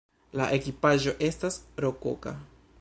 La 0.39 0.47
ekipaĵo 0.57 1.15
estas 1.29 1.61
rokoka. 1.87 2.37